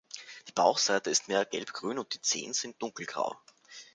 [0.47, 3.37] Die Bauchseite ist mehr gelbgrün und die Zehen sind dunkelgrau.